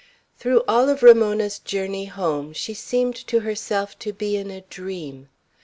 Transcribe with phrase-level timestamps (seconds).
[0.35, 5.29] Through all of Ramona's journey home she seemed to herself to be in a dream.